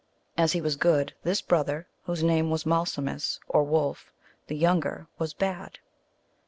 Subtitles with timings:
[0.35, 4.11] As he was good, this brother, whose name was Malsumsis, or Wolf
[4.47, 5.77] the younger, was bad.